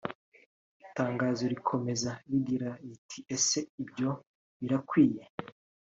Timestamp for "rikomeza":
1.53-2.11